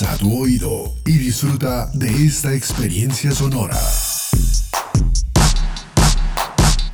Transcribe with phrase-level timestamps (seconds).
[0.00, 3.76] Agudiza tu oído y disfruta de esta experiencia sonora.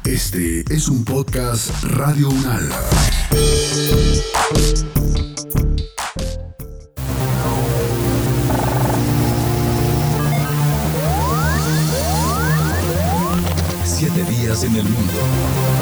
[0.04, 2.70] Este es un podcast Radio Unal.
[13.84, 15.73] Siete días en el mundo.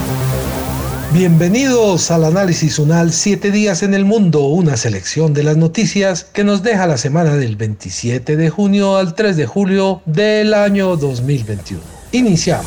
[1.13, 6.43] Bienvenidos al análisis UNAL 7 días en el mundo, una selección de las noticias que
[6.43, 11.83] nos deja la semana del 27 de junio al 3 de julio del año 2021.
[12.13, 12.67] Iniciamos.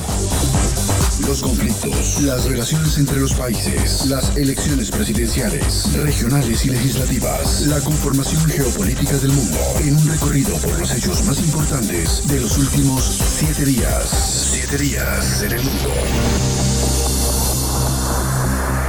[1.28, 8.46] Los conflictos, las relaciones entre los países, las elecciones presidenciales, regionales y legislativas, la conformación
[8.46, 13.04] geopolítica del mundo, en un recorrido por los hechos más importantes de los últimos
[13.40, 14.52] siete días.
[14.52, 15.90] Siete días en el mundo.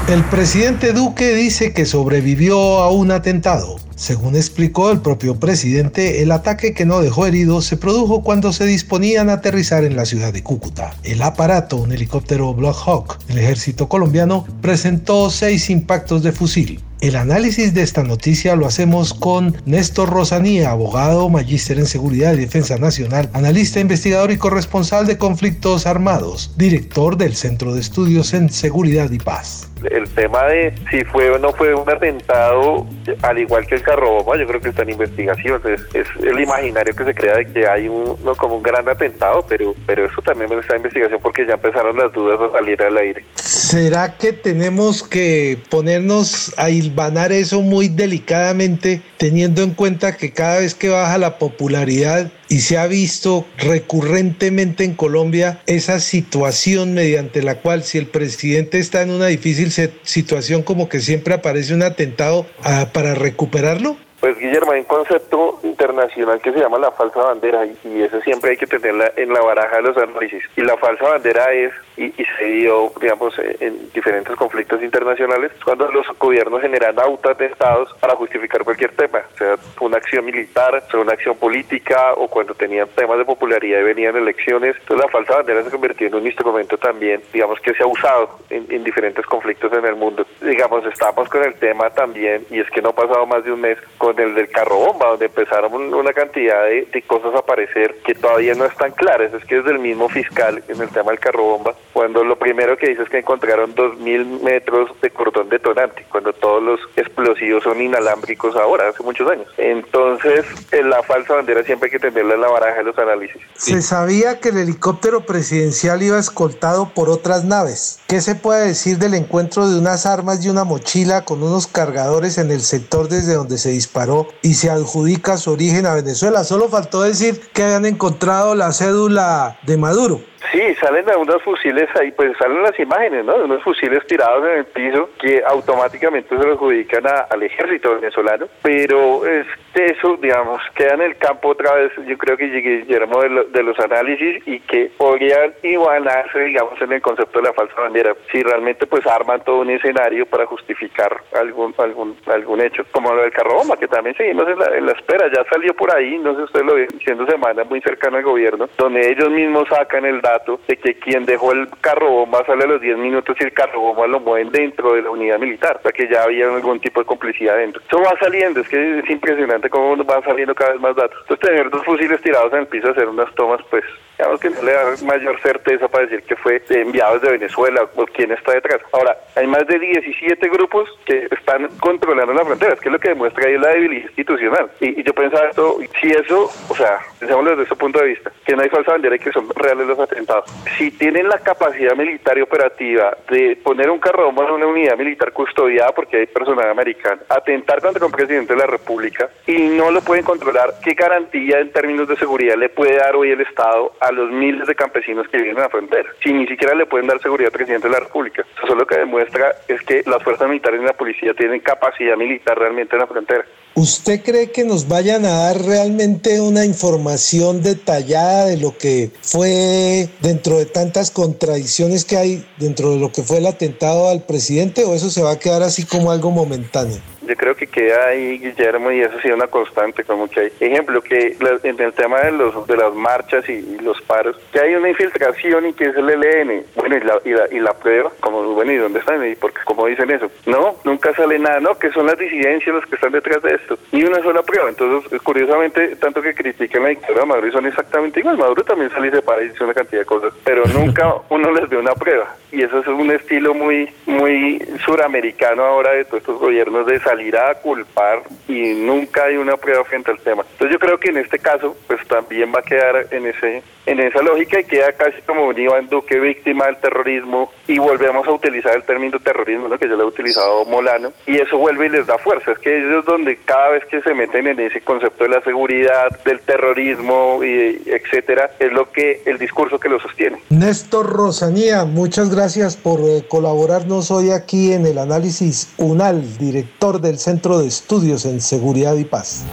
[0.09, 3.80] El presidente Duque dice que sobrevivió a un atentado.
[3.96, 8.66] Según explicó el propio presidente, el ataque que no dejó heridos se produjo cuando se
[8.66, 10.95] disponían a aterrizar en la ciudad de Cúcuta.
[11.02, 16.80] El aparato, un helicóptero Black Hawk del ejército colombiano, presentó seis impactos de fusil.
[17.01, 22.38] El análisis de esta noticia lo hacemos con Néstor Rosanía, abogado, magíster en Seguridad y
[22.38, 28.51] Defensa Nacional, analista, investigador y corresponsal de conflictos armados, director del Centro de Estudios en
[28.51, 29.68] Seguridad y Paz.
[29.91, 32.87] El tema de si fue o no fue un atentado,
[33.23, 35.60] al igual que el carro bomba, yo creo que está en investigación.
[35.65, 38.88] Es, es el imaginario que se crea de que hay un, no, como un gran
[38.88, 42.82] atentado, pero, pero eso también está en investigación porque ya empezaron las dudas a salir
[42.82, 43.24] al aire.
[43.35, 50.60] ¿Será que tenemos que ponernos a hilvanar eso muy delicadamente, teniendo en cuenta que cada
[50.60, 57.43] vez que baja la popularidad y se ha visto recurrentemente en Colombia esa situación mediante
[57.43, 59.71] la cual si el presidente está en una difícil
[60.03, 63.97] situación como que siempre aparece un atentado ah, para recuperarlo?
[64.21, 68.53] Pues Guillermo, hay un concepto internacional que se llama la falsa bandera y, eso siempre
[68.53, 70.43] hay que tenerla en la baraja de los análisis.
[70.56, 76.06] Y la falsa bandera es, y, se dio, digamos, en diferentes conflictos internacionales, cuando los
[76.18, 82.12] gobiernos generan autoatentados para justificar cualquier tema, sea, una acción militar, sea una acción política
[82.16, 84.76] o cuando tenían temas de popularidad y venían elecciones.
[84.80, 88.38] Entonces la falsa bandera se convirtió en un instrumento también, digamos, que se ha usado
[88.50, 90.26] en, en diferentes conflictos en el mundo.
[90.40, 93.60] Digamos, estamos con el tema también, y es que no ha pasado más de un
[93.60, 98.14] mes con el del carro bomba, donde empezaron una cantidad de, cosas a aparecer que
[98.14, 99.32] todavía no están claras.
[99.32, 102.76] Es que es del mismo fiscal en el tema del carro bomba, cuando lo primero
[102.76, 107.80] que dice es que encontraron 2.000 metros de cordón detonante, cuando todos los explosivos son
[107.80, 109.46] inalámbricos ahora, hace muchos años.
[109.56, 113.40] Entonces, en la falsa bandera siempre hay que tenerla en la baraja de los análisis.
[113.54, 117.98] Se sabía que el helicóptero presidencial iba escoltado por otras naves.
[118.08, 122.36] ¿Qué se puede decir del encuentro de unas armas y una mochila con unos cargadores
[122.36, 124.26] en el sector desde donde se disparó?
[124.42, 126.44] y se adjudica su origen a Venezuela.
[126.44, 130.20] Solo faltó decir que habían encontrado la cédula de Maduro.
[130.52, 133.36] Sí, salen unos fusiles ahí, pues salen las imágenes, ¿no?
[133.36, 139.26] Unos fusiles tirados en el piso que automáticamente se lo adjudican al ejército venezolano, pero
[139.26, 143.62] este, eso, digamos, queda en el campo otra vez, yo creo que Guillermo de, de
[143.62, 148.42] los análisis y que podrían igualarse, digamos, en el concepto de la falsa bandera, si
[148.42, 153.32] realmente pues arman todo un escenario para justificar algún algún algún hecho, como lo del
[153.32, 156.62] carro bomba, que también seguimos en la, espera, ya salió por ahí, no sé usted
[156.62, 160.20] lo ve, diciendo semana muy cercana al gobierno, donde ellos mismos sacan el
[160.66, 163.81] de que quien dejó el carro bomba sale a los 10 minutos y el carro
[163.81, 167.06] bomba lo mueven dentro de la unidad militar, sea que ya había algún tipo de
[167.06, 167.82] complicidad dentro.
[167.87, 171.19] Eso va saliendo, es que es impresionante cómo van saliendo cada vez más datos.
[171.22, 173.84] Entonces tener dos fusiles tirados en el piso, hacer unas tomas, pues
[174.19, 178.06] digamos que no le da mayor certeza para decir que fue enviado desde Venezuela o
[178.06, 178.81] quién está detrás.
[178.93, 183.10] Ahora, hay más de 17 grupos que están controlando la frontera, que es lo que
[183.10, 184.71] demuestra ahí la debilidad institucional.
[184.81, 188.56] Y, yo pensaba esto, si eso, o sea, pensémoslo desde ese punto de vista, que
[188.56, 190.50] no hay falsa bandera y que son reales los atentados.
[190.76, 195.32] Si tienen la capacidad militar y operativa de poner un carro en una unidad militar
[195.32, 200.00] custodiada porque hay personal americano, atentar contra un presidente de la República y no lo
[200.00, 204.31] pueden controlar, ¿qué garantía en términos de seguridad le puede dar hoy el Estado los
[204.31, 206.08] miles de campesinos que viven en la frontera?
[206.23, 208.44] Si ni siquiera le pueden dar seguridad al presidente de la República.
[208.62, 212.58] Eso lo que demuestra es que las fuerzas militares y la policía tienen capacidad militar
[212.58, 213.44] realmente en la frontera.
[213.75, 220.09] ¿Usted cree que nos vayan a dar realmente una información detallada de lo que fue
[220.23, 224.85] dentro de tantas contradicciones que hay dentro de lo que fue el atentado al presidente
[224.85, 226.97] o eso se va a quedar así como algo momentáneo?
[227.26, 230.52] Yo creo que queda ahí, Guillermo, y eso ha sido una constante, como que hay
[230.61, 234.75] ejemplo, que en el tema de los de las marchas y, los paros, que hay
[234.75, 238.11] una infiltración y que es el ELN, bueno, y la, y la, y la prueba,
[238.20, 239.25] como, bueno, ¿y dónde están?
[239.26, 240.31] ¿Y porque cómo dicen eso?
[240.46, 243.78] No, nunca sale nada, no, que son las disidencias los que están detrás de esto,
[243.93, 244.69] y una sola prueba.
[244.69, 248.90] Entonces, curiosamente, tanto que critican la dictadura de Maduro y son exactamente igual, Maduro también
[248.90, 251.94] sale de para y dice una cantidad de cosas, pero nunca uno les ve una
[251.94, 257.00] prueba, y eso es un estilo muy, muy suramericano ahora de todos estos gobiernos de
[257.16, 260.44] salir a culpar y nunca hay una prueba frente al tema.
[260.52, 264.00] Entonces yo creo que en este caso pues también va a quedar en ese en
[264.00, 268.32] esa lógica y queda casi como un Iván Duque víctima del terrorismo y volvemos a
[268.32, 269.78] utilizar el término terrorismo, ¿no?
[269.78, 272.52] que ya lo ha utilizado Molano, y eso vuelve y les da fuerza.
[272.52, 276.08] Es que ellos donde cada vez que se meten en ese concepto de la seguridad,
[276.24, 280.38] del terrorismo, y etcétera, es lo que el discurso que lo sostiene.
[280.50, 287.19] Néstor Rosanía, muchas gracias por eh, colaborarnos hoy aquí en el análisis UNAL, director del
[287.19, 289.44] Centro de Estudios en Seguridad y Paz.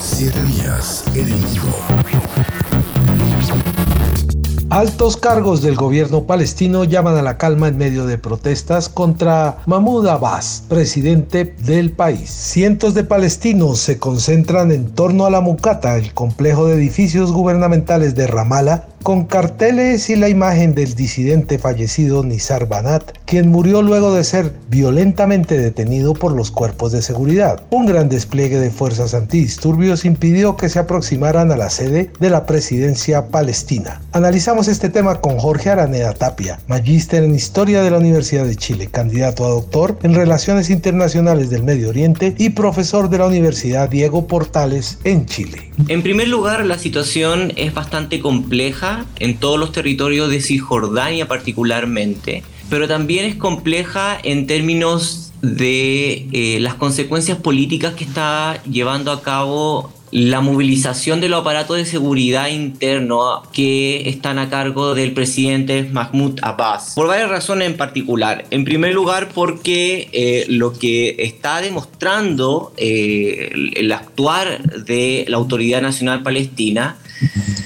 [0.00, 1.44] Siete días en el
[4.70, 10.08] Altos cargos del gobierno palestino llaman a la calma en medio de protestas contra Mahmoud
[10.08, 12.28] Abbas, presidente del país.
[12.28, 18.16] Cientos de palestinos se concentran en torno a la Mucata, el complejo de edificios gubernamentales
[18.16, 24.14] de Ramallah, con carteles y la imagen del disidente fallecido Nizar Banat, quien murió luego
[24.14, 27.62] de ser violentamente detenido por los cuerpos de seguridad.
[27.68, 32.46] Un gran despliegue de fuerzas antidisturbios impidió que se aproximaran a la sede de la
[32.46, 34.00] presidencia palestina.
[34.12, 38.88] Analizamos este tema con Jorge Araneda Tapia, magíster en Historia de la Universidad de Chile,
[38.90, 44.26] candidato a doctor en Relaciones Internacionales del Medio Oriente y profesor de la Universidad Diego
[44.26, 45.70] Portales en Chile.
[45.88, 52.42] En primer lugar, la situación es bastante compleja en todos los territorios de Cisjordania particularmente,
[52.70, 59.22] pero también es compleja en términos de eh, las consecuencias políticas que está llevando a
[59.22, 65.82] cabo la movilización de los aparatos de seguridad interno que están a cargo del presidente
[65.90, 66.92] Mahmoud Abbas.
[66.94, 68.44] Por varias razones en particular.
[68.50, 75.82] En primer lugar, porque eh, lo que está demostrando eh, el actuar de la Autoridad
[75.82, 76.96] Nacional Palestina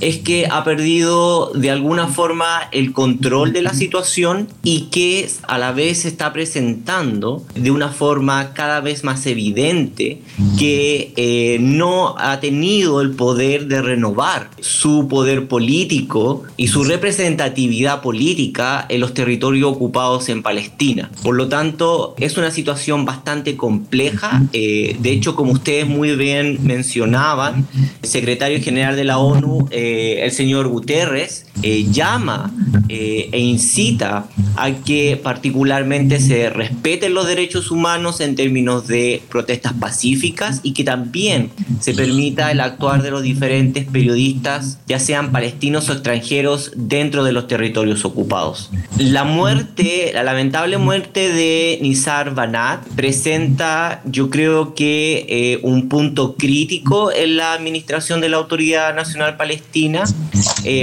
[0.01, 5.59] es que ha perdido de alguna forma el control de la situación y que a
[5.59, 10.21] la vez se está presentando de una forma cada vez más evidente
[10.59, 18.03] que eh, no ha tenido el poder de renovar su poder político y su representatividad
[18.03, 21.11] política en los territorios ocupados en Palestina.
[21.23, 24.43] Por lo tanto, es una situación bastante compleja.
[24.53, 27.67] Eh, de hecho, como ustedes muy bien mencionaban,
[28.03, 29.38] el secretario general de la ONU,
[29.71, 32.53] eh, el señor Guterres, eh, llama
[32.89, 39.73] eh, e incita a que particularmente se respeten los derechos humanos en términos de protestas
[39.73, 41.51] pacíficas y que también
[41.81, 47.33] se permita el actuar de los diferentes periodistas, ya sean palestinos o extranjeros, dentro de
[47.33, 48.71] los territorios ocupados.
[48.97, 56.37] La muerte, la lamentable muerte de Nizar Banat presenta, yo creo que eh, un punto
[56.37, 60.05] crítico en la administración de la Autoridad Nacional Palestina,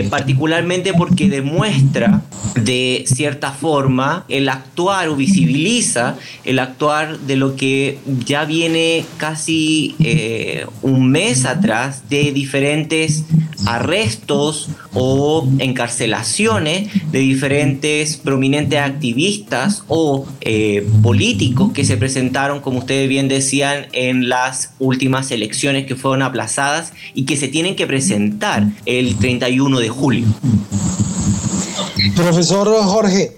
[0.09, 0.64] particularmente
[0.97, 2.23] porque demuestra
[2.55, 9.95] de cierta forma el actuar o visibiliza el actuar de lo que ya viene casi
[9.99, 13.25] eh, un mes atrás de diferentes
[13.67, 23.07] arrestos o encarcelaciones de diferentes prominentes activistas o eh, políticos que se presentaron, como ustedes
[23.07, 28.67] bien decían, en las últimas elecciones que fueron aplazadas y que se tienen que presentar
[28.85, 30.25] el 31 de julio.
[32.15, 33.31] Profesor Jorge,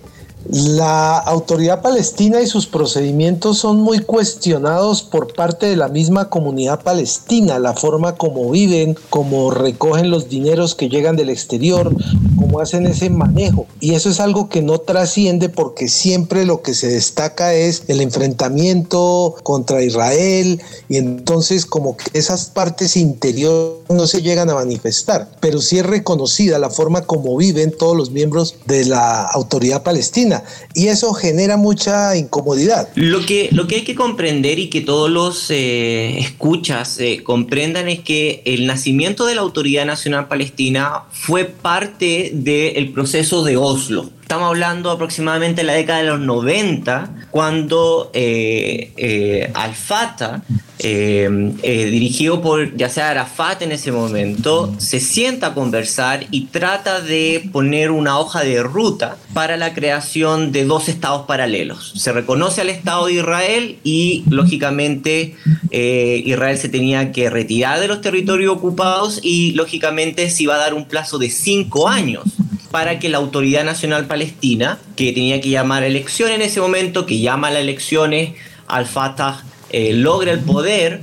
[0.50, 6.84] la autoridad palestina y sus procedimientos son muy cuestionados por parte de la misma comunidad
[6.84, 11.94] palestina, la forma como viven, cómo recogen los dineros que llegan del exterior,
[12.38, 13.66] cómo hacen ese manejo.
[13.82, 18.00] Y eso es algo que no trasciende porque siempre lo que se destaca es el
[18.00, 25.30] enfrentamiento contra Israel y entonces como que esas partes interiores no se llegan a manifestar,
[25.42, 30.37] pero sí es reconocida la forma como viven todos los miembros de la autoridad palestina
[30.74, 32.90] y eso genera mucha incomodidad.
[32.96, 37.90] Lo que, lo que hay que comprender y que todos los eh, escuchas eh, comprendan
[37.90, 44.10] es que el nacimiento de la Autoridad Nacional Palestina fue parte del proceso de Oslo.
[44.28, 50.42] Estamos hablando aproximadamente de la década de los 90, cuando eh, eh, Al-Fatah,
[50.80, 51.30] eh,
[51.64, 57.50] dirigido por ya sea Arafat en ese momento, se sienta a conversar y trata de
[57.54, 61.94] poner una hoja de ruta para la creación de dos estados paralelos.
[61.96, 65.38] Se reconoce al Estado de Israel y, lógicamente,
[65.72, 70.74] Israel se tenía que retirar de los territorios ocupados y, lógicamente, se iba a dar
[70.74, 72.26] un plazo de cinco años
[72.72, 77.06] para que la Autoridad Nacional Palestina, que tenía que llamar a elecciones en ese momento,
[77.06, 78.34] que llama a las elecciones,
[78.68, 81.02] Al-Fatah eh, logra el poder,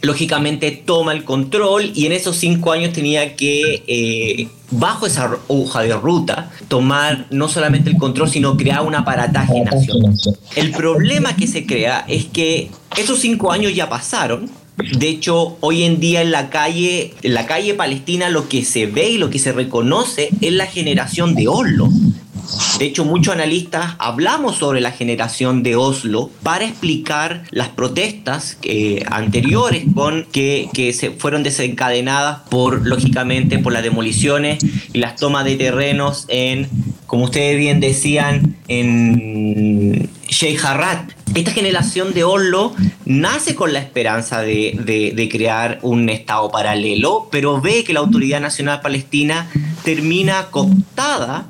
[0.00, 5.82] lógicamente toma el control y en esos cinco años tenía que, eh, bajo esa hoja
[5.82, 10.14] de ruta, tomar no solamente el control, sino crear un aparataje nacional.
[10.54, 15.84] El problema que se crea es que esos cinco años ya pasaron, de hecho, hoy
[15.84, 19.30] en día en la calle, en la calle palestina lo que se ve y lo
[19.30, 21.88] que se reconoce es la generación de Oslo.
[22.78, 29.04] De hecho, muchos analistas hablamos sobre la generación de Oslo para explicar las protestas eh,
[29.10, 34.58] anteriores con que, que, se fueron desencadenadas por, lógicamente, por las demoliciones
[34.92, 36.68] y las tomas de terrenos en,
[37.06, 41.13] como ustedes bien decían, en Sheikh.
[41.34, 42.74] Esta generación de Oslo
[43.06, 48.80] nace con la esperanza de, crear un Estado paralelo, pero ve que la Autoridad Nacional
[48.80, 49.48] Palestina
[49.84, 51.46] termina cooptada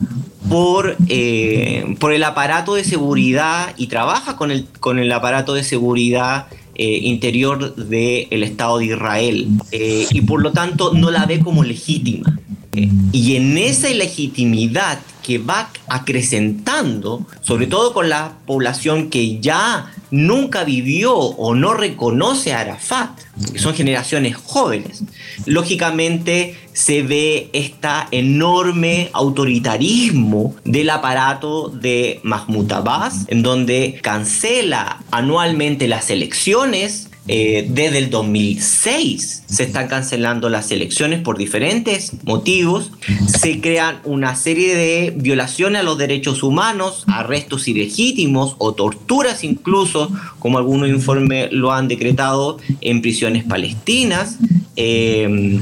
[0.48, 7.00] por, eh, por el aparato de seguridad y trabaja con el, aparato de seguridad eh,
[7.02, 12.38] interior del Estado de Israel eh, y por lo tanto no la ve como legítima.
[12.72, 20.64] y en esa ilegitimidad que va acrecentando, sobre todo con la población que ya nunca
[20.64, 23.18] vivió o no reconoce a Arafat,
[23.52, 25.02] que son generaciones jóvenes,
[25.46, 35.88] lógicamente se ve este enorme autoritarismo del aparato de Mahmoud Abbas, en donde cancela anualmente
[35.88, 42.90] las elecciones, eh, desde el 2006 se están cancelando las elecciones por diferentes motivos.
[43.26, 50.10] Se crean una serie de violaciones a los derechos humanos, arrestos ilegítimos o torturas incluso,
[50.38, 54.36] como algunos informes lo han decretado en prisiones palestinas.
[54.76, 55.58] Eh,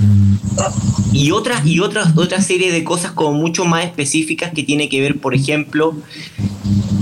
[1.13, 5.01] y otras y otras otra serie de cosas como mucho más específicas que tiene que
[5.01, 5.95] ver, por ejemplo,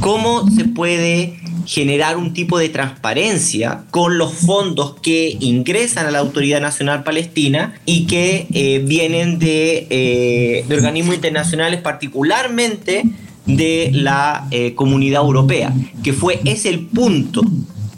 [0.01, 6.19] cómo se puede generar un tipo de transparencia con los fondos que ingresan a la
[6.19, 13.05] Autoridad Nacional Palestina y que eh, vienen de, eh, de, organismos internacionales, particularmente
[13.47, 17.43] de la eh, comunidad europea, que fue es el punto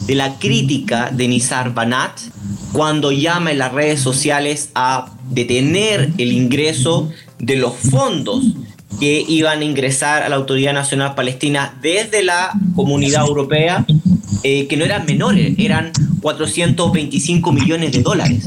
[0.07, 2.19] de la crítica de Nizar Banat
[2.73, 8.45] cuando llama en las redes sociales a detener el ingreso de los fondos
[9.01, 13.85] que iban a ingresar a la Autoridad Nacional Palestina desde la comunidad europea,
[14.43, 18.45] eh, que no eran menores, eran 425 millones de dólares.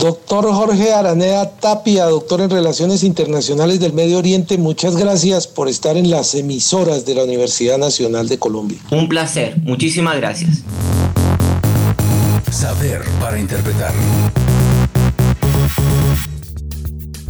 [0.00, 5.96] Doctor Jorge Araneda Tapia, doctor en Relaciones Internacionales del Medio Oriente, muchas gracias por estar
[5.96, 8.78] en las emisoras de la Universidad Nacional de Colombia.
[8.90, 10.62] Un placer, muchísimas gracias.
[12.50, 13.92] Saber para interpretar.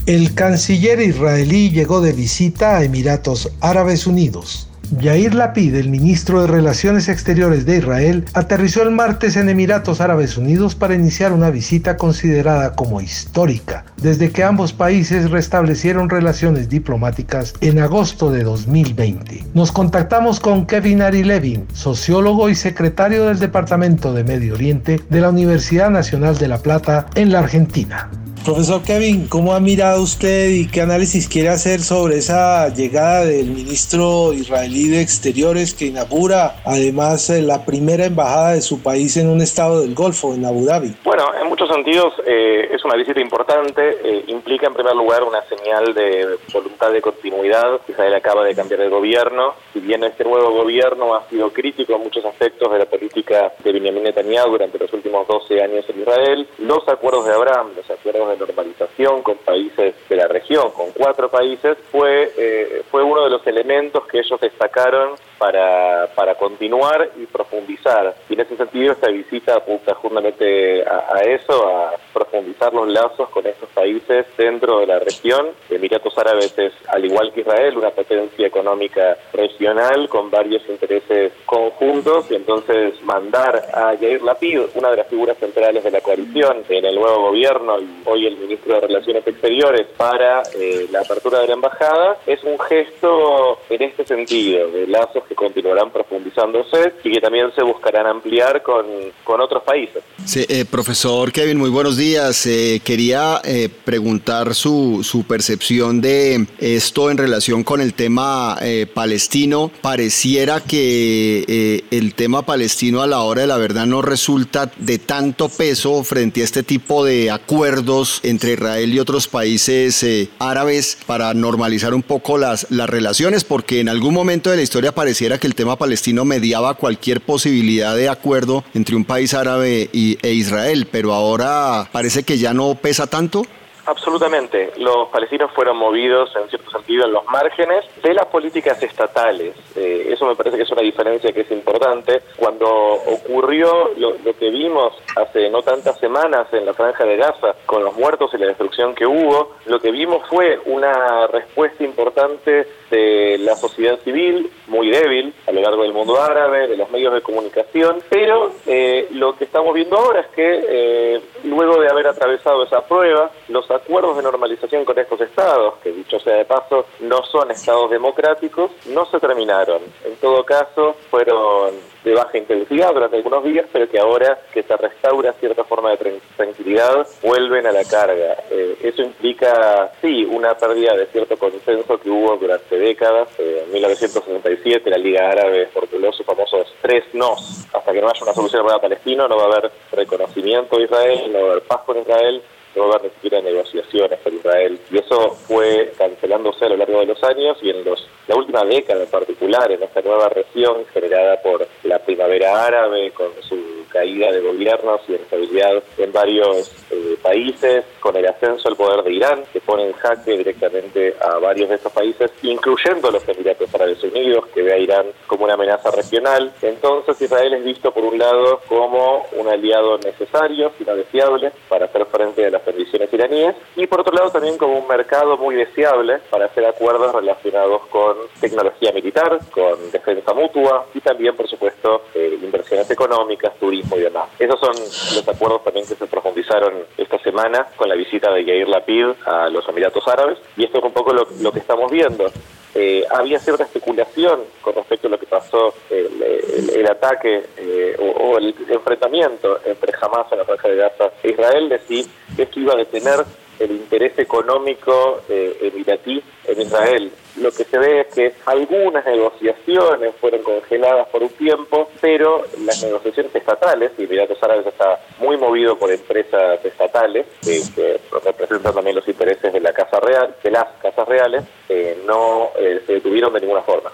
[0.08, 4.66] El canciller israelí llegó de visita a Emiratos Árabes Unidos.
[5.02, 10.38] Yair Lapid, el ministro de Relaciones Exteriores de Israel, aterrizó el martes en Emiratos Árabes
[10.38, 17.52] Unidos para iniciar una visita considerada como histórica, desde que ambos países restablecieron relaciones diplomáticas
[17.60, 19.44] en agosto de 2020.
[19.52, 25.20] Nos contactamos con Kevin Ari Levin, sociólogo y secretario del Departamento de Medio Oriente de
[25.20, 28.08] la Universidad Nacional de La Plata en la Argentina.
[28.48, 33.44] Profesor Kevin, ¿cómo ha mirado usted y qué análisis quiere hacer sobre esa llegada del
[33.50, 39.28] ministro israelí de Exteriores que inaugura además eh, la primera embajada de su país en
[39.28, 40.96] un estado del Golfo, en Abu Dhabi?
[41.04, 45.42] Bueno, en muchos sentidos eh, es una visita importante, eh, implica en primer lugar una
[45.42, 47.82] señal de voluntad de continuidad.
[47.86, 52.04] Israel acaba de cambiar de gobierno, si bien este nuevo gobierno ha sido crítico en
[52.04, 56.48] muchos aspectos de la política de Benjamin Netanyahu durante los últimos 12 años en Israel,
[56.60, 61.28] los acuerdos de Abraham, los acuerdos de normalización con países de la región, con cuatro
[61.28, 67.26] países, fue, eh, fue uno de los elementos que ellos destacaron para, para continuar y
[67.26, 68.14] profundizar.
[68.28, 73.47] Y en ese sentido esta visita apunta justamente a, eso, a profundizar los lazos con
[73.47, 75.49] estos países dentro de la región.
[75.71, 82.30] Emiratos Árabes es, al igual que Israel, una potencia económica regional con varios intereses conjuntos
[82.30, 86.85] y entonces mandar a Yair Lapid, una de las figuras centrales de la coalición en
[86.85, 91.49] el nuevo gobierno y hoy el ministro de Relaciones Exteriores para eh, la apertura de
[91.49, 97.20] la embajada, es un gesto en este sentido, de lazos que continuarán profundizándose y que
[97.20, 98.87] también se buscarán ampliar con,
[99.25, 100.02] con otros países.
[100.37, 102.47] Eh, profesor Kevin, muy buenos días.
[102.47, 103.40] Eh, quería
[103.85, 108.56] preguntar su, su percepción de esto en relación con el tema
[108.94, 109.70] palestino.
[109.80, 115.49] Pareciera que el tema palestino a la hora de la verdad no resulta de tanto
[115.49, 120.04] peso frente a este tipo de acuerdos entre Israel y otros países
[120.38, 124.94] árabes para normalizar un poco las, las relaciones, porque en algún momento de la historia
[124.94, 130.18] pareciera que el tema palestino mediaba cualquier posibilidad de acuerdo entre un país árabe y,
[130.22, 133.46] e Israel, pero ahora parece que ya no pesa tanto.
[133.88, 134.71] Absolutamente.
[134.76, 139.57] Los palestinos fueron movidos, en cierto sentido, en los márgenes de las políticas estatales.
[139.75, 142.21] Eh, eso me parece que es una diferencia que es importante.
[142.37, 147.83] Cuando ocurrió lo, que vimos hace no tantas semanas en la franja de Gaza, con
[147.83, 153.38] los muertos y la destrucción que hubo, lo que vimos fue una respuesta importante de
[153.38, 157.23] la sociedad civil, muy débil a lo largo del mundo árabe, de los medios de
[157.23, 162.64] comunicación, pero eh, lo que estamos viendo ahora es que eh, luego de haber atravesado
[162.64, 167.23] esa prueba, los acuerdos de normalización con estos estados, que dicho sea de paso, no
[167.25, 169.83] son estados democráticos, no se terminaron.
[170.04, 171.75] En todo caso, fueron
[172.08, 176.20] de baja intensidad durante algunos días, pero que ahora que se restaura cierta forma de
[176.36, 178.36] tranquilidad, vuelven a la carga.
[178.50, 183.28] Eh, eso implica, sí, una pérdida de cierto consenso que hubo durante décadas.
[183.38, 187.66] Eh, en 1967 la Liga Árabe formuló sus famosos tres nos.
[187.72, 191.32] Hasta que no haya una solución para Palestino no va a haber reconocimiento de Israel,
[191.32, 192.42] no va a haber paz con Israel,
[192.78, 194.78] no va a negociaciones con Israel.
[194.90, 198.64] Y eso fue cancelándose a lo largo de los años y en los, la última
[198.64, 203.58] década en particular, en esta nueva región generada por la primavera árabe, con su
[203.88, 206.73] caída de gobiernos y estabilidad en varios
[207.08, 211.38] eh, países, con el ascenso al poder de Irán, que pone en jaque directamente a
[211.38, 215.54] varios de estos países, incluyendo los Emiratos Árabes Unidos, que ve a Irán como una
[215.54, 216.52] amenaza regional.
[216.62, 222.06] Entonces Israel es visto por un lado como un aliado necesario, sino deseable, para hacer
[222.06, 226.18] frente a las condiciones iraníes, y por otro lado también como un mercado muy deseable
[226.30, 232.38] para hacer acuerdos relacionados con tecnología militar, con defensa mutua y también, por supuesto, eh,
[232.42, 234.28] inversiones económicas, turismo y demás.
[234.38, 238.68] Esos son los acuerdos también que se profundizaron esta semana con la visita de Yair
[238.68, 242.30] Lapid a los Emiratos Árabes, y esto es un poco lo, que estamos viendo.
[242.74, 248.54] Eh, había cierta especulación con respecto a lo que pasó, el, ataque eh, o, el
[248.68, 252.76] enfrentamiento entre Hamas en la franja de Gaza e Israel, de si esto iba a
[252.76, 253.24] detener
[253.59, 257.12] el interés económico eh, emiratí en Israel.
[257.37, 262.83] Lo que se ve es que algunas negociaciones fueron congeladas por un tiempo, pero las
[262.83, 269.07] negociaciones estatales, y Emiratos Árabes está muy movido por empresas estatales, que representan también los
[269.07, 273.40] intereses de la Casa Real, de las casas reales, eh, no eh, se detuvieron de
[273.40, 273.90] ninguna forma.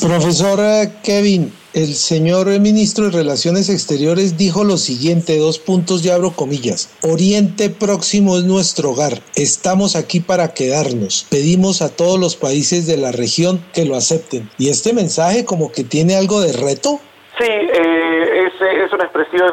[0.00, 0.58] Profesor
[1.02, 6.88] Kevin, el señor ministro de Relaciones Exteriores dijo lo siguiente, dos puntos y abro comillas.
[7.02, 9.20] Oriente Próximo es nuestro hogar.
[9.34, 11.26] Estamos aquí para quedarnos.
[11.28, 14.48] Pedimos a todos los países de la región que lo acepten.
[14.56, 16.98] Y este mensaje como que tiene algo de reto.
[17.38, 18.35] Sí, eh,
[18.96, 19.52] una expresión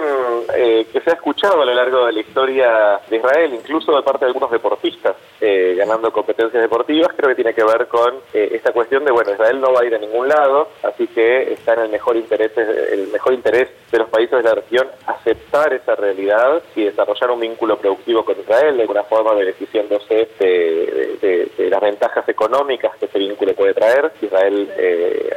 [0.56, 4.02] eh, que se ha escuchado a lo largo de la historia de Israel, incluso de
[4.02, 7.10] parte de algunos deportistas eh, ganando competencias deportivas.
[7.16, 9.96] Creo que tiene que ver con esta cuestión de, bueno, Israel no va a ir
[9.96, 14.10] a ningún lado, así que está en el mejor interés, el mejor interés de los
[14.10, 18.84] países de la región aceptar esa realidad y desarrollar un vínculo productivo con Israel, de
[18.84, 24.12] alguna forma beneficiándose de, las ventajas económicas que ese vínculo puede traer.
[24.22, 24.70] Israel,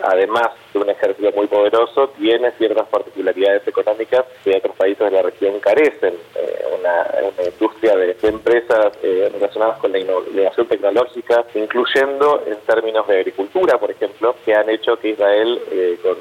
[0.03, 5.23] además de un ejército muy poderoso, tiene ciertas particularidades económicas que otros países de la
[5.23, 6.15] región carecen.
[6.35, 7.07] Eh, una,
[7.47, 13.91] industria de, empresas eh, relacionadas con la innovación tecnológica, incluyendo en términos de agricultura, por
[13.91, 16.17] ejemplo, que han hecho que Israel, eh, con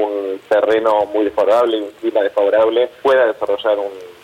[0.00, 4.17] un terreno muy desfavorable y un clima desfavorable, pueda desarrollar un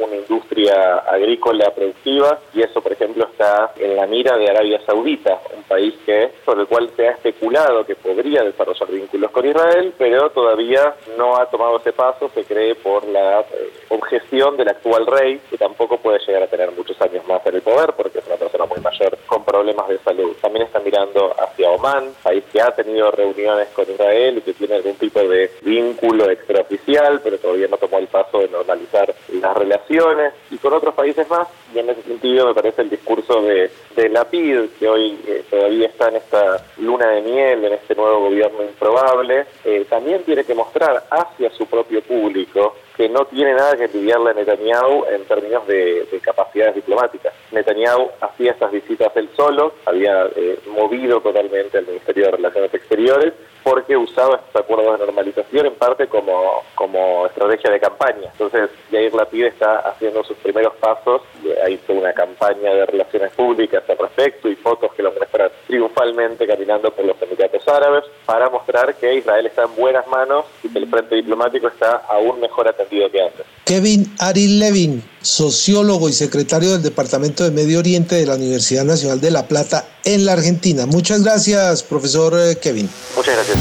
[0.00, 5.40] una industria agrícola productiva y eso, por ejemplo, está en la mira de Arabia Saudita,
[5.56, 9.92] un país que sobre el cual se ha especulado que podría desarrollar vínculos con Israel,
[9.98, 15.06] pero todavía no ha tomado ese paso, se cree por la eh, objeción del actual
[15.06, 18.26] rey, que tampoco puede llegar a tener muchos años más en el poder porque es
[18.26, 20.36] una persona muy mayor con problemas de salud.
[20.40, 24.76] También están mirando hacia Oman, país que ha tenido reuniones con Israel y que tiene
[24.76, 30.34] algún tipo de vínculo extraoficial, pero todavía no tomó el paso de normalizar las relaciones
[30.50, 31.48] y con otros países más.
[31.74, 35.44] Y en ese sentido me parece el discurso de, de la PID, que hoy eh,
[35.50, 40.44] todavía está en esta luna de miel, en este nuevo gobierno improbable, eh, también tiene
[40.44, 45.24] que mostrar hacia su propio público que no tiene nada que envidiarle a Netanyahu en
[45.24, 47.32] términos de, capacidades diplomáticas.
[47.52, 53.32] Netanyahu hacía estas visitas él solo, había eh, movido totalmente al Ministerio de Relaciones Exteriores
[53.68, 58.30] porque usaba estos acuerdos de normalización en parte como, como estrategia de campaña.
[58.32, 61.20] Entonces, Yair Lapid está haciendo sus primeros pasos,
[61.62, 66.46] ha hizo una campaña de relaciones públicas al respecto y fotos que lo muestran triunfalmente
[66.46, 70.78] caminando por los Emiratos Árabes para mostrar que Israel está en buenas manos y que
[70.78, 73.44] el frente diplomático está aún mejor atendido que antes.
[73.66, 79.20] Kevin Ari Levin, sociólogo y secretario del Departamento de Medio Oriente de la Universidad Nacional
[79.20, 80.86] de La Plata en la Argentina.
[80.86, 82.88] Muchas gracias, profesor eh, Kevin.
[83.16, 83.58] Muchas gracias.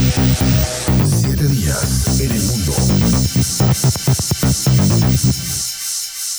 [1.22, 2.74] Siete días en el mundo.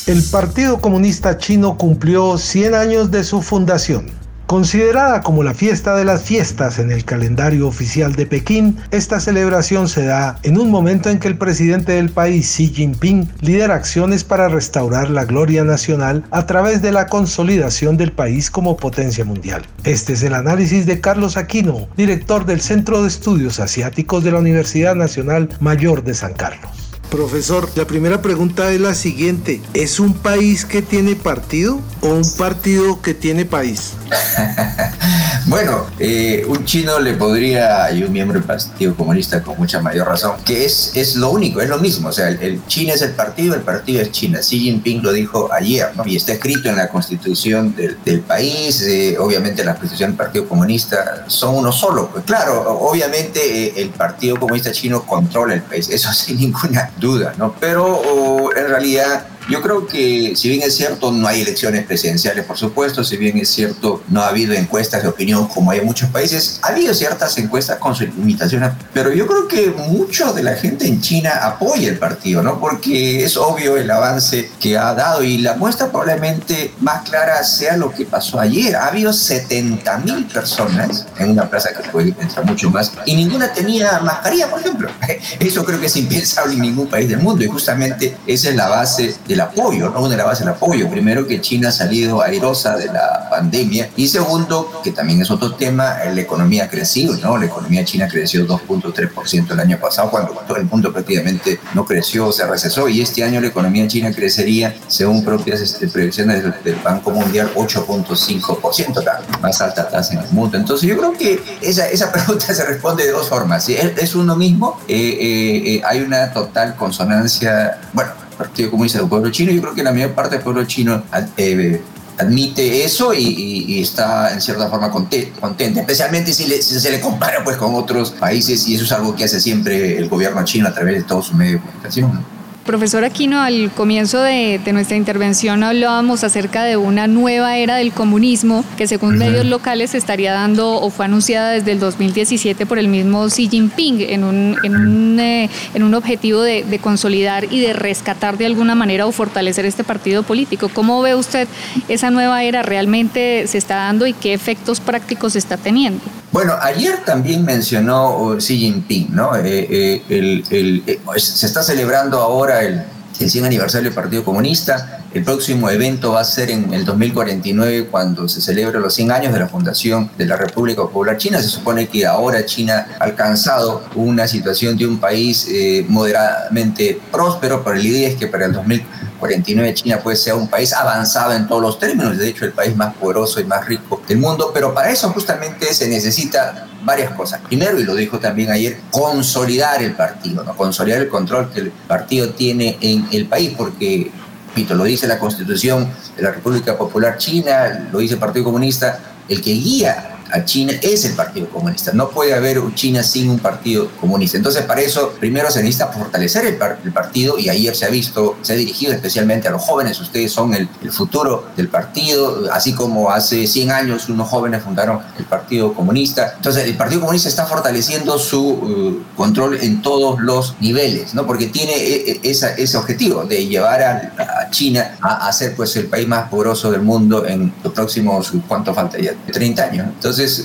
[0.07, 4.28] El Partido Comunista Chino cumplió 100 años de su fundación.
[4.49, 9.91] Considerada como la fiesta de las fiestas en el calendario oficial de Pekín, esta celebración
[9.91, 14.25] se da en un momento en que el presidente del país, Xi Jinping, lidera acciones
[14.25, 19.67] para restaurar la gloria nacional a través de la consolidación del país como potencia mundial.
[19.85, 24.39] Este es el análisis de Carlos Aquino, director del Centro de Estudios Asiáticos de la
[24.39, 26.88] Universidad Nacional Mayor de San Carlos.
[27.11, 29.63] Profesor, la primera pregunta es la siguiente.
[29.73, 33.95] ¿Es un país que tiene partido o un partido que tiene país?
[35.47, 40.07] bueno, eh, un chino le podría, y un miembro del Partido Comunista con mucha mayor
[40.07, 42.09] razón, que es, es lo único, es lo mismo.
[42.09, 44.41] O sea, el, China es el partido, el partido es China.
[44.41, 46.07] Xi Jinping lo dijo ayer, ¿no?
[46.07, 51.25] Y está escrito en la constitución del, país, eh, obviamente la constitución del Partido Comunista
[51.29, 52.11] son uno solo.
[52.11, 57.35] Pues claro, obviamente eh, el Partido Comunista Chino controla el país, eso sin ninguna duda,
[57.39, 57.55] ¿no?
[57.59, 62.59] Pero en realidad yo creo que, si bien es cierto, no hay elecciones presidenciales, por
[62.59, 66.11] supuesto, si bien es cierto, no ha habido encuestas de opinión como hay en muchos
[66.11, 70.55] países, ha habido ciertas encuestas con sus limitaciones, pero yo creo que mucho de la
[70.55, 72.61] gente en China apoya el partido, ¿no?
[72.61, 77.77] Porque es obvio el avance que ha dado y la muestra probablemente más clara sea
[77.77, 78.77] lo que pasó ayer.
[78.77, 83.53] Ha habido 70 mil personas en una plaza que puede entrar mucho más y ninguna
[83.53, 84.91] tenía mascarilla, por ejemplo.
[85.41, 88.69] Eso creo que es impensable en ningún país del mundo y justamente esa es la
[88.69, 90.01] base de el apoyo, ¿no?
[90.01, 90.91] Una de la base del apoyo.
[90.91, 93.91] Primero, que China ha salido airosa de la pandemia.
[93.97, 97.37] Y segundo, que también es otro tema, la economía ha crecido, ¿no?
[97.39, 102.33] La economía china creció 2.3% el año pasado, cuando todo el mundo prácticamente no creció,
[102.33, 102.89] se recesó.
[102.89, 109.03] Y este año la economía china crecería, según propias este, previsiones del, Banco Mundial, 8.5%,
[109.03, 110.57] la más alta tasa en el mundo.
[110.57, 113.69] Entonces, yo creo que esa, esa pregunta se responde de dos formas.
[113.69, 119.09] Es, es uno mismo, eh, eh, eh, hay una total consonancia, bueno, Partido Comunista del
[119.09, 119.53] Pueblo Chino.
[119.53, 121.03] Yo creo que la mayor parte del pueblo chino
[121.37, 121.83] eh,
[122.17, 127.75] admite eso y, está en cierta forma contenta, especialmente si, se le compara pues con
[127.75, 131.03] otros países y eso es algo que hace siempre el gobierno chino a través de
[131.03, 132.38] todos sus medios de comunicación.
[132.69, 138.63] Profesor Aquino, al comienzo de, nuestra intervención hablábamos acerca de una nueva era del comunismo
[138.77, 142.89] que según medios locales se estaría dando o fue anunciada desde el 2017 por el
[142.89, 147.59] mismo Xi Jinping en un, en un, eh, en un objetivo de, de, consolidar y
[147.59, 150.69] de rescatar de alguna manera o fortalecer este partido político.
[150.69, 151.49] ¿Cómo ve usted
[151.89, 156.03] esa nueva era realmente se está dando y qué efectos prácticos está teniendo?
[156.31, 159.35] Bueno, ayer también mencionó Xi Jinping, ¿no?
[159.37, 162.85] Eh, eh, eh, se está celebrando ahora el,
[163.21, 165.05] el 100 aniversario del Partido Comunista.
[165.13, 169.33] El próximo evento va a ser en el 2049 cuando se celebre los 100 años
[169.33, 171.41] de la fundación de la República Popular China.
[171.41, 175.49] Se supone que ahora China ha alcanzado una situación de un país
[175.89, 180.47] moderadamente próspero, pero la idea es que para el 2049 49 China puede ser un
[180.47, 184.01] país avanzado en todos los términos, de hecho el país más poderoso y más rico
[184.07, 187.43] del mundo, pero para eso justamente se necesita varias cosas.
[187.47, 190.57] Primero, y lo dijo también ayer, consolidar el partido, ¿no?
[190.57, 194.11] consolidar el control que el partido tiene en el país, porque,
[194.49, 199.01] repito, lo dice la constitución de la República Popular China, lo dice el Partido Comunista,
[199.29, 201.93] el que guía a China es el Partido Comunista.
[201.93, 204.37] No puede haber China sin un Partido Comunista.
[204.37, 206.57] Entonces, para eso, primero se necesita fortalecer el,
[206.93, 210.01] partido y ayer se ha visto, se ha dirigido especialmente a los jóvenes.
[210.01, 215.25] Ustedes son el, futuro del partido, así como hace 100 años unos jóvenes fundaron el
[215.25, 216.33] Partido Comunista.
[216.37, 221.27] Entonces, el Partido Comunista está fortaleciendo su uh, control en todos los niveles, ¿no?
[221.27, 226.09] Porque tiene e, e, ese objetivo de llevar a, China a, ser pues el país
[226.09, 229.13] más poderoso del mundo en los próximos, ¿cuánto falta ya?
[229.31, 229.87] 30 años.
[229.95, 230.45] Entonces, Entonces,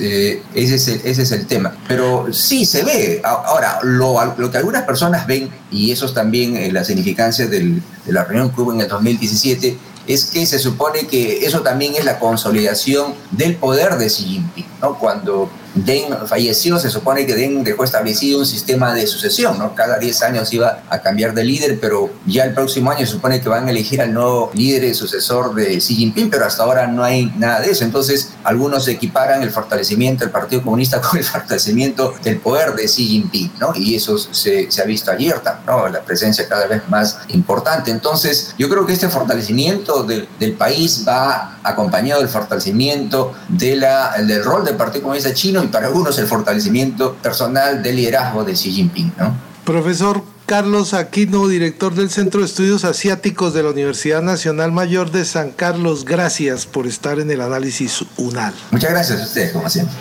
[0.53, 1.75] ese, es el, ese es el tema.
[1.87, 3.21] Pero sí se ve.
[3.23, 8.23] Ahora, lo, que algunas personas ven, y eso es también la significancia del, de la
[8.23, 13.13] reunión que en el 2017, es que se supone que eso también es la consolidación
[13.31, 14.99] del poder de Xi Jinping, ¿no?
[14.99, 19.73] Cuando Deng falleció, se supone que Deng dejó establecido un sistema de sucesión, ¿no?
[19.73, 23.41] Cada 10 años iba a cambiar de líder, pero ya el próximo año se supone
[23.41, 26.87] que van a elegir al nuevo líder y sucesor de Xi Jinping, pero hasta ahora
[26.87, 27.83] no hay nada de eso.
[27.83, 33.07] Entonces, algunos equiparan el fortalecimiento del Partido Comunista con el fortalecimiento del poder de Xi
[33.07, 33.73] Jinping, ¿no?
[33.75, 35.87] Y eso se, se ha visto ayer, ¿no?
[35.89, 37.89] La presencia cada vez más importante.
[37.89, 44.13] Entonces, yo creo que este fortalecimiento del, del país va acompañado del fortalecimiento de la,
[44.21, 48.53] del rol del Partido Comunista Chino y para algunos el fortalecimiento personal del liderazgo de
[48.53, 49.13] Xi Jinping.
[49.17, 49.35] ¿no?
[49.65, 55.23] Profesor Carlos Aquino, director del Centro de Estudios Asiáticos de la Universidad Nacional Mayor de
[55.25, 58.53] San Carlos, gracias por estar en el análisis UNAL.
[58.71, 59.95] Muchas gracias a ustedes, como siempre.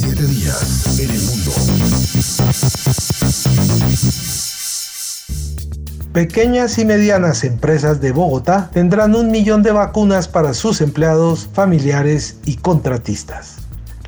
[0.00, 1.52] Siete días en el mundo.
[6.12, 12.36] Pequeñas y medianas empresas de Bogotá tendrán un millón de vacunas para sus empleados, familiares
[12.44, 13.58] y contratistas.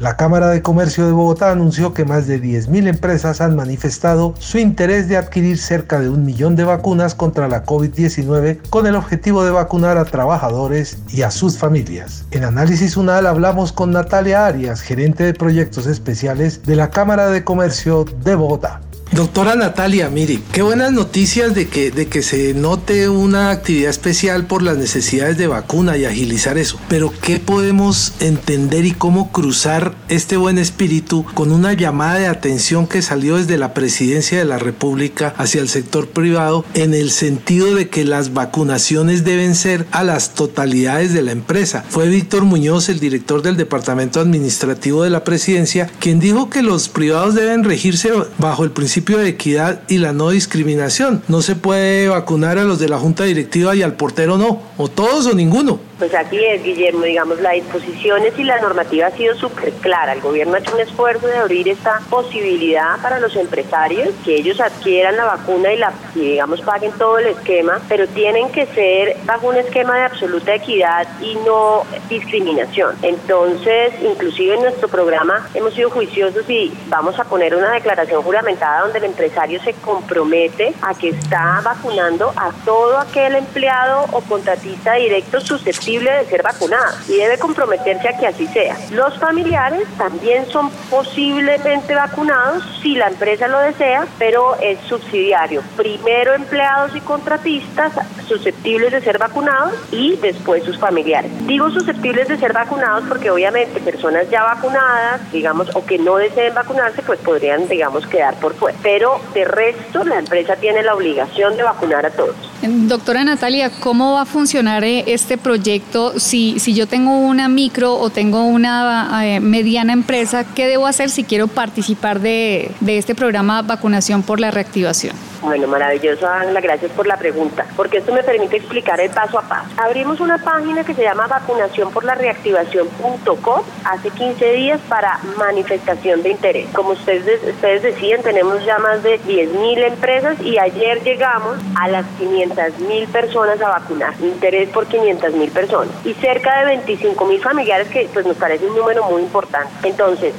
[0.01, 4.59] La Cámara de Comercio de Bogotá anunció que más de 10.000 empresas han manifestado su
[4.59, 9.45] interés de adquirir cerca de un millón de vacunas contra la COVID-19 con el objetivo
[9.45, 12.25] de vacunar a trabajadores y a sus familias.
[12.33, 17.45] En Análisis UNAL hablamos con Natalia Arias, gerente de proyectos especiales de la Cámara de
[17.45, 18.81] Comercio de Bogotá.
[19.12, 24.46] Doctora Natalia, mire, qué buenas noticias de que, de que se note una actividad especial
[24.46, 26.81] por las necesidades de vacuna y agilizar eso.
[26.88, 32.87] Pero ¿qué podemos entender y cómo cruzar este buen espíritu con una llamada de atención
[32.87, 37.75] que salió desde la presidencia de la República hacia el sector privado en el sentido
[37.75, 41.85] de que las vacunaciones deben ser a las totalidades de la empresa?
[41.90, 46.88] Fue Víctor Muñoz, el director del Departamento Administrativo de la Presidencia, quien dijo que los
[46.88, 51.23] privados deben regirse bajo el principio de equidad y la no discriminación.
[51.29, 54.88] No se puede vacunar a los de la junta directiva y al portero no, o
[54.88, 55.81] todos o ninguno.
[56.03, 60.15] Pues así es, Guillermo, digamos, las disposiciones y la normativa ha sido súper clara.
[60.15, 64.61] El gobierno ha hecho un esfuerzo de abrir esta posibilidad para los empresarios, que ellos
[64.61, 69.47] adquieran la vacuna y, la, digamos, paguen todo el esquema, pero tienen que ser bajo
[69.47, 72.97] un esquema de absoluta equidad y no discriminación.
[73.03, 78.81] Entonces, inclusive en nuestro programa hemos sido juiciosos y vamos a poner una declaración juramentada
[78.81, 84.95] donde el empresario se compromete a que está vacunando a todo aquel empleado o contratista
[84.95, 88.76] directo susceptible de ser vacunada y debe comprometerse a que así sea.
[88.90, 95.62] Los familiares también son posiblemente vacunados si la empresa lo desea, pero es subsidiario.
[95.76, 97.92] Primero empleados y contratistas
[98.26, 101.31] susceptibles de ser vacunados y después sus familiares.
[101.46, 106.55] Digo susceptibles de ser vacunados porque obviamente personas ya vacunadas, digamos, o que no deseen
[106.55, 108.78] vacunarse, pues podrían, digamos, quedar por fuera.
[108.83, 112.35] Pero de resto, la empresa tiene la obligación de vacunar a todos.
[112.62, 115.82] Doctora Natalia, ¿cómo va a funcionar eh, este proyecto
[116.16, 120.45] si, yo tengo una micro o tengo una eh, mediana empresa?
[120.55, 125.14] ¿Qué debo hacer si quiero participar de, este programa Vacunación por la Reactivación?
[125.42, 129.42] Bueno, maravilloso, Ángela, gracias por la pregunta, porque esto me permite explicar el paso a
[129.42, 129.68] paso.
[129.77, 136.23] Abrimos una página que se llama vacunación por la reactivación.com hace 15 días para manifestación
[136.23, 136.68] de interés.
[136.73, 142.07] Como ustedes, ustedes decían, tenemos ya más de 10.000 empresas y ayer llegamos a las
[142.21, 145.62] 500.000 personas a vacunar, interés por 500.000 personas
[146.05, 149.70] y cerca de 25.000 familiares que pues nos parece un número muy importante.
[149.88, 150.35] Entonces,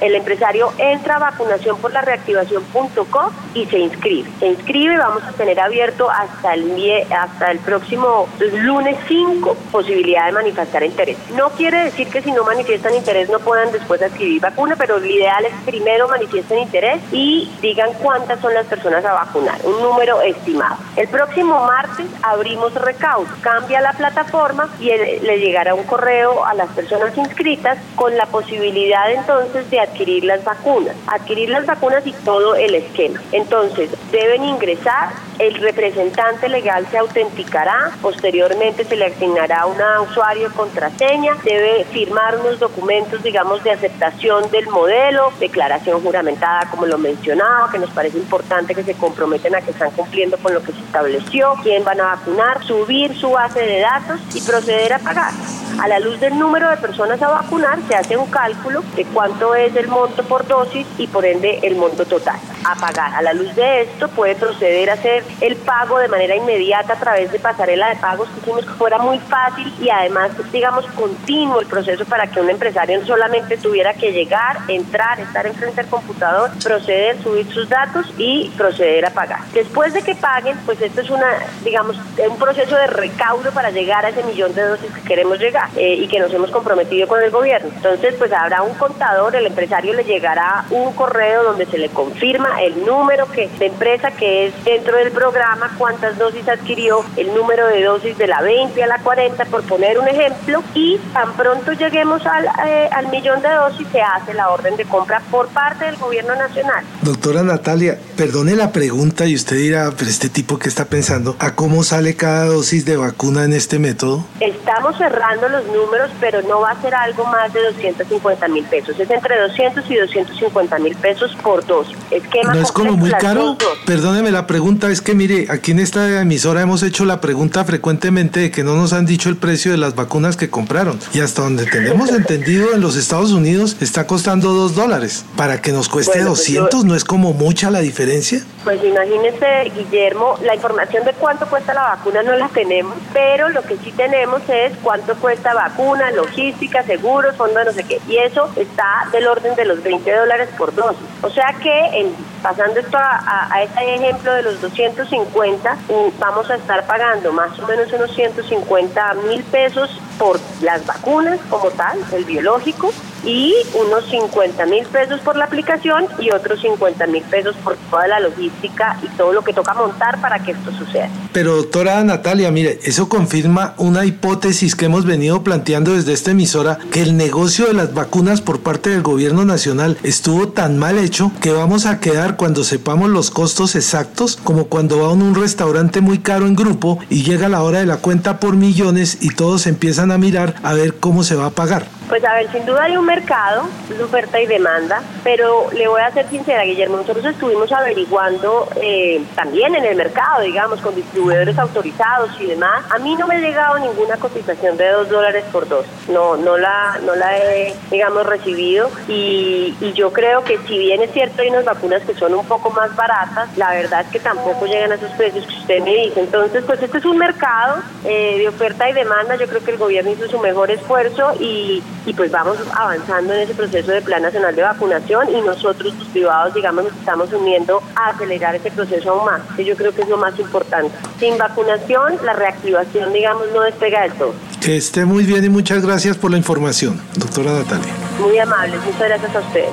[0.00, 4.28] el empresario entra a vacunación por la reactivación.com y se inscribe.
[4.40, 6.70] Se inscribe, vamos a tener abierto hasta el,
[7.12, 11.16] hasta el próximo lunes 5 posibilidad de manifestar interés.
[11.36, 15.06] No quiere decir que si no manifiestan interés no puedan después adquirir vacuna, pero lo
[15.06, 20.20] ideal es primero manifiesten interés y digan cuántas son las personas a vacunar, un número
[20.22, 20.76] estimado.
[20.96, 26.68] El próximo martes abrimos recaudo, cambia la plataforma y le llegará un correo a las
[26.70, 32.54] personas inscritas con la posibilidad entonces de adquirir las vacunas, adquirir las vacunas y todo
[32.54, 33.20] el esquema.
[33.32, 41.34] Entonces, deben ingresar, el representante legal se autenticará, posteriormente se le asignará un usuario contraseña,
[41.44, 47.78] debe firmar unos documentos, digamos, de aceptación del modelo, declaración juramentada, como lo mencionaba, que
[47.78, 51.54] nos parece importante que se comprometen a que están cumpliendo con lo que se estableció,
[51.62, 55.32] quién van a vacunar, subir su base de datos y proceder a pagar.
[55.80, 59.54] A la luz del número de personas a vacunar se hace un cálculo de cuánto
[59.54, 62.38] es el monto por dosis y por ende el monto total.
[62.64, 63.14] a pagar.
[63.14, 66.96] A la luz de esto puede proceder a hacer el pago de manera inmediata a
[66.96, 71.60] través de pasarela de pagos que hicimos que fuera muy fácil y además, digamos, continuo
[71.60, 76.50] el proceso para que un empresario solamente tuviera que llegar, entrar, estar enfrente del computador,
[76.62, 79.40] proceder, subir sus datos y proceder a pagar.
[79.52, 81.26] Después de que paguen, pues esto es una,
[81.64, 81.96] digamos,
[82.28, 85.94] un proceso de recaudo para llegar a ese millón de dosis que queremos llegar eh,
[85.94, 87.70] y que nos hemos comprometido con el gobierno.
[87.74, 92.62] Entonces, pues habrá un contador, el empresario le llegará un correo donde se le confirma
[92.62, 97.66] el número que, de empresa que es dentro del programa, cuántas dosis adquirió, el número
[97.66, 101.72] de dosis de la 20 a la 40, por poner un ejemplo, y tan pronto
[101.72, 105.84] lleguemos al, eh, al millón de dosis, se hace la orden de compra por parte
[105.84, 106.84] del gobierno nacional.
[107.02, 111.54] Doctora Natalia, perdone la pregunta y usted dirá, pero este tipo que está pensando, ¿a
[111.54, 114.19] cómo sale cada dosis de vacuna en este método?
[114.40, 118.98] Estamos cerrando los números, pero no va a ser algo más de 250 mil pesos.
[118.98, 121.96] Es entre 200 y 250 mil pesos por dosis.
[122.44, 123.56] ¿No es como muy caro?
[123.86, 128.40] Perdóneme la pregunta, es que mire, aquí en esta emisora hemos hecho la pregunta frecuentemente
[128.40, 130.98] de que no nos han dicho el precio de las vacunas que compraron.
[131.12, 135.24] Y hasta donde tenemos entendido, en los Estados Unidos está costando 2 dólares.
[135.36, 138.42] Para que nos cueste 200, pues ¿no es como mucha la diferencia?
[138.64, 143.62] Pues imagínese, Guillermo, la información de cuánto cuesta la vacuna no la tenemos, pero lo
[143.62, 148.00] que sí tenemos es cuánto cuesta vacuna, logística, seguros, fondo de no sé qué.
[148.08, 151.06] Y eso está del orden de los 20 dólares por dosis.
[151.22, 152.10] O sea que,
[152.42, 157.58] pasando esto a, a, este ejemplo de los 250, mm, vamos a estar pagando más
[157.58, 162.92] o menos unos 150 mil pesos por las vacunas como tal, el biológico,
[163.24, 168.06] y unos 50 mil pesos por la aplicación y otros 50 mil pesos por toda
[168.08, 171.08] la logística y todo lo que toca montar para que esto suceda.
[171.32, 176.78] Pero doctora Natalia, mire, eso confirma una hipótesis que hemos venido planteando desde esta emisora,
[176.90, 181.32] que el negocio de las vacunas por parte del gobierno nacional estuvo tan mal hecho
[181.40, 186.00] que vamos a quedar cuando sepamos los costos exactos como cuando va a un restaurante
[186.00, 189.66] muy caro en grupo y llega la hora de la cuenta por millones y todos
[189.66, 191.99] empiezan a mirar a ver cómo se va a pagar.
[192.10, 196.02] Pues a ver, sin duda hay un mercado, es oferta y demanda, pero le voy
[196.02, 201.56] a ser sincera, Guillermo, nosotros estuvimos averiguando eh, también en el mercado, digamos, con distribuidores
[201.56, 202.84] autorizados y demás.
[202.90, 206.58] A mí no me ha llegado ninguna cotización de dos dólares por dos, no, no
[206.58, 211.48] la, no la he, digamos, recibido y, yo creo que si bien es cierto hay
[211.48, 214.94] unas vacunas que son un poco más baratas, la verdad es que tampoco llegan a
[214.94, 216.20] esos precios que usted me dice.
[216.20, 219.78] Entonces, pues este es un mercado eh, de oferta y demanda, yo creo que el
[219.78, 224.22] gobierno hizo su mejor esfuerzo y y pues vamos avanzando en ese proceso de Plan
[224.22, 229.10] Nacional de Vacunación y nosotros los privados, digamos, nos estamos uniendo a acelerar ese proceso
[229.10, 230.90] aún más, que yo creo que es lo más importante.
[231.18, 234.34] Sin vacunación, la reactivación, digamos, no despega del todo.
[234.60, 237.92] Que esté muy bien y muchas gracias por la información, doctora Natalia.
[238.20, 239.70] Muy amable, muchas gracias a ustedes.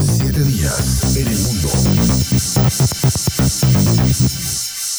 [0.00, 1.68] Siete días en el mundo.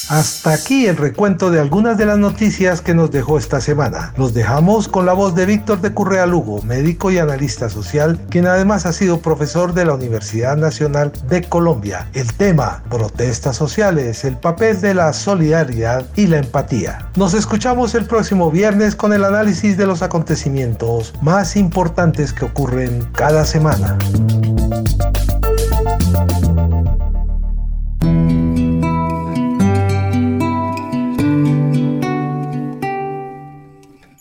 [0.10, 4.14] Hasta aquí el recuento de algunas de las noticias que nos dejó esta semana.
[4.18, 8.46] Los dejamos con la voz de Víctor de Currea Lugo, médico y analista social, quien
[8.46, 12.08] además ha sido profesor de la Universidad Nacional de Colombia.
[12.14, 17.10] El tema, protestas sociales, el papel de la solidaridad y la empatía.
[17.16, 23.10] Nos escuchamos el próximo viernes con el análisis de los acontecimientos más importantes que ocurren
[23.14, 23.98] cada semana.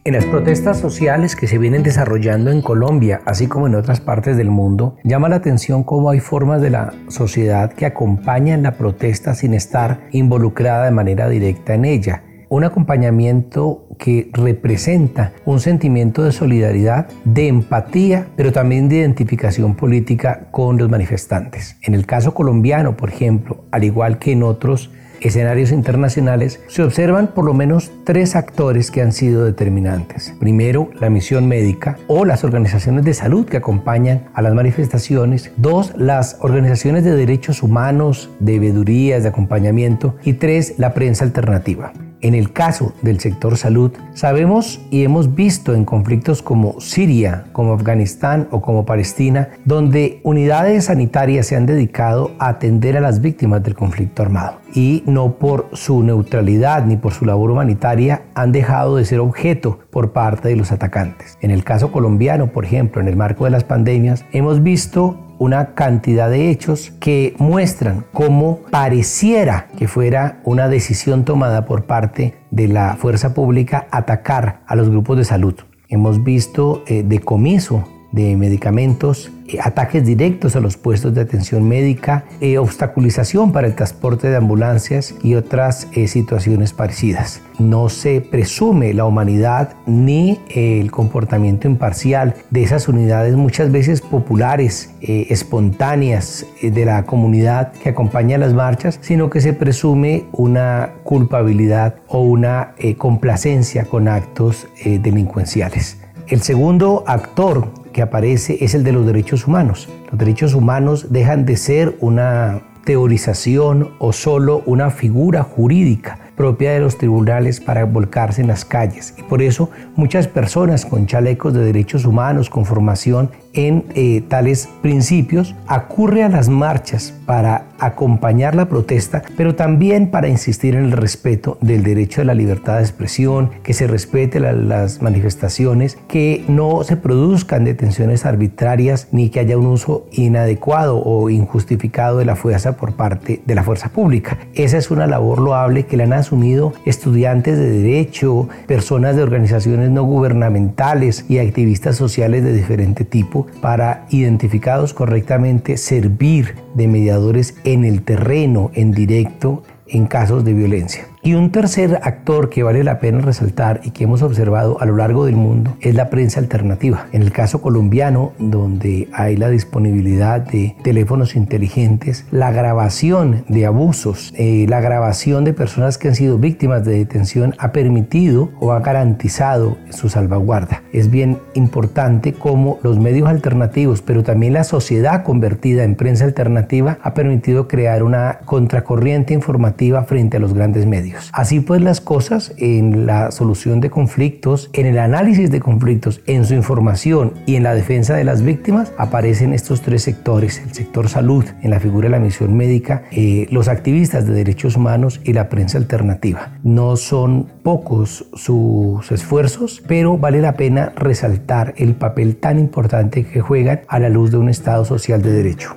[0.07, 4.37] En las protestas sociales que se vienen desarrollando en Colombia, así como en otras partes
[4.37, 9.35] del mundo, llama la atención cómo hay formas de la sociedad que acompañan la protesta
[9.35, 12.23] sin estar involucrada de manera directa en ella.
[12.51, 20.49] Un acompañamiento que representa un sentimiento de solidaridad, de empatía, pero también de identificación política
[20.51, 21.79] con los manifestantes.
[21.81, 24.91] En el caso colombiano, por ejemplo, al igual que en otros
[25.25, 30.35] escenarios internacionales, se observan por lo menos tres actores que han sido determinantes.
[30.39, 35.51] Primero, la misión médica o las organizaciones de salud que acompañan a las manifestaciones.
[35.57, 40.17] Dos, las organizaciones de derechos humanos, de veedurías, de acompañamiento.
[40.25, 41.93] Y tres, la prensa alternativa.
[42.25, 47.75] En el caso del sector salud, sabemos y hemos visto en conflictos como Siria, como
[47.75, 53.63] Afganistán o como Palestina, donde unidades sanitarias se han dedicado a atender a las víctimas
[53.63, 58.97] del conflicto armado y no por su neutralidad ni por su labor humanitaria han dejado
[58.97, 61.37] de ser objeto por parte de los atacantes.
[61.43, 65.75] En el caso colombiano, por ejemplo, en el marco de las pandemias, hemos visto una
[65.75, 72.67] cantidad de hechos que muestran cómo pareciera que fuera una decisión tomada por parte de
[72.67, 75.55] la fuerza pública atacar a los grupos de salud.
[75.89, 82.25] Hemos visto eh, decomiso de medicamentos eh, ataques directos a los puestos de atención médica,
[82.41, 87.43] eh, obstaculización para el transporte de ambulancias y otras eh, situaciones parecidas.
[87.59, 94.91] No se presume la humanidad ni el comportamiento imparcial de esas unidades muchas veces populares,
[95.01, 102.23] espontáneas de la comunidad que acompaña las marchas, sino que se presume una culpabilidad o
[102.23, 105.99] una complacencia con actos delincuenciales.
[106.27, 109.89] El segundo actor que aparece es el de los derechos humanos.
[110.11, 116.81] Los derechos humanos dejan de ser una teorización o solo una figura jurídica propia de
[116.81, 119.15] los tribunales para volcarse en las calles.
[119.17, 124.69] Y por eso muchas personas con chalecos de derechos humanos, con formación en eh, tales
[124.83, 130.93] principios, acurre a las marchas para acompañar la protesta, pero también para insistir en el
[130.93, 136.83] respeto del derecho a la libertad de expresión, que se respete las manifestaciones, que no
[136.85, 142.77] se produzcan detenciones arbitrarias ni que haya un uso inadecuado o injustificado de la fuerza
[142.77, 144.39] por parte de la fuerza pública.
[144.55, 149.91] Esa es una labor loable que la han asumido estudiantes de derecho, personas de organizaciones
[149.91, 157.85] no gubernamentales y activistas sociales de diferente tipo para, identificados correctamente, servir de mediadores en
[157.85, 161.07] el terreno, en directo, en casos de violencia.
[161.27, 164.95] Y un tercer actor que vale la pena resaltar y que hemos observado a lo
[164.95, 167.07] largo del mundo es la prensa alternativa.
[167.13, 174.35] En el caso colombiano, donde hay la disponibilidad de teléfonos inteligentes, la grabación de abusos,
[174.37, 178.81] eh, la grabación de personas que han sido víctimas de detención ha permitido o ha
[178.81, 180.83] garantizado su salvaguarda.
[180.93, 186.99] Es bien importante cómo los medios alternativos, pero también la sociedad convertida en prensa alternativa
[187.01, 191.14] ha permitido crear una contracorriente informativa frente a los grandes medios.
[191.33, 196.45] Así pues las cosas en la solución de conflictos, en el análisis de conflictos, en
[196.45, 201.09] su información y en la defensa de las víctimas aparecen estos tres sectores, el sector
[201.09, 205.33] salud en la figura de la misión médica, eh, los activistas de derechos humanos y
[205.33, 206.59] la prensa alternativa.
[206.63, 213.41] No son pocos sus esfuerzos, pero vale la pena resaltar el papel tan importante que
[213.41, 215.77] juegan a la luz de un Estado social de derecho.